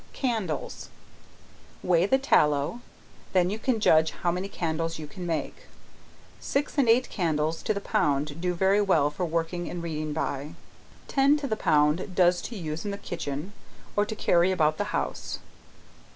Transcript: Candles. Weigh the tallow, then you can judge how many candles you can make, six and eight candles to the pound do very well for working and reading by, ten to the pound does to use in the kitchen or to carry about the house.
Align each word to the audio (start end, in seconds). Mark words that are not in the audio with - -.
Candles. 0.13 0.89
Weigh 1.83 2.07
the 2.07 2.17
tallow, 2.17 2.81
then 3.33 3.51
you 3.51 3.59
can 3.59 3.79
judge 3.79 4.09
how 4.23 4.31
many 4.31 4.49
candles 4.49 4.97
you 4.97 5.05
can 5.05 5.27
make, 5.27 5.67
six 6.39 6.75
and 6.79 6.89
eight 6.89 7.07
candles 7.11 7.61
to 7.61 7.71
the 7.71 7.79
pound 7.79 8.41
do 8.41 8.55
very 8.55 8.81
well 8.81 9.11
for 9.11 9.25
working 9.25 9.69
and 9.69 9.83
reading 9.83 10.11
by, 10.11 10.55
ten 11.07 11.37
to 11.37 11.45
the 11.45 11.55
pound 11.55 12.15
does 12.15 12.41
to 12.41 12.55
use 12.57 12.83
in 12.83 12.89
the 12.89 12.97
kitchen 12.97 13.53
or 13.95 14.03
to 14.03 14.15
carry 14.15 14.51
about 14.51 14.79
the 14.79 14.85
house. 14.85 15.37